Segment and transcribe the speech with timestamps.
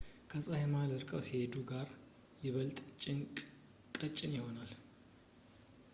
[0.29, 1.89] ከፀሐይ መሃል ርቀው ሲሄዱ ጋዙ
[2.45, 2.77] ይበልጥ
[3.97, 4.73] ቀጭን ይሆናል